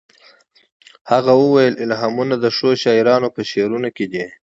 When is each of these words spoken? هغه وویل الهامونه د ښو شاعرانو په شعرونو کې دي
هغه 1.11 1.33
وویل 1.43 1.73
الهامونه 1.85 2.35
د 2.39 2.45
ښو 2.55 2.69
شاعرانو 2.83 3.27
په 3.35 3.41
شعرونو 3.49 3.89
کې 3.97 4.05
دي 4.13 4.25